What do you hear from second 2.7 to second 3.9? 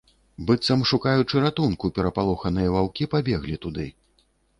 ваўкі пабеглі туды.